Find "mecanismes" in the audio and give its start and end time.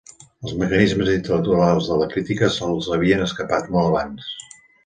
0.61-1.11